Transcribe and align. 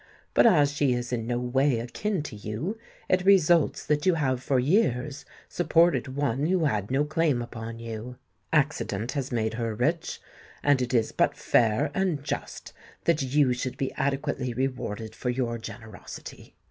But 0.33 0.47
as 0.47 0.71
she 0.71 0.93
is 0.93 1.13
in 1.13 1.27
no 1.27 1.37
way 1.37 1.77
akin 1.77 2.23
to 2.23 2.35
you, 2.35 2.79
it 3.07 3.23
results 3.23 3.85
that 3.85 4.03
you 4.03 4.15
have 4.15 4.41
for 4.41 4.57
years 4.57 5.25
supported 5.47 6.15
one 6.15 6.47
who 6.47 6.65
had 6.65 6.89
no 6.89 7.05
claim 7.05 7.39
upon 7.39 7.77
you. 7.77 8.15
Accident 8.51 9.11
has 9.11 9.31
made 9.31 9.53
her 9.53 9.75
rich; 9.75 10.19
and 10.63 10.81
it 10.81 10.91
is 10.95 11.11
but 11.11 11.37
fair 11.37 11.91
and 11.93 12.23
just 12.23 12.73
that 13.03 13.21
you 13.21 13.53
should 13.53 13.77
be 13.77 13.93
adequately 13.93 14.55
rewarded 14.55 15.13
for 15.13 15.29
your 15.29 15.59
generosity. 15.59 16.55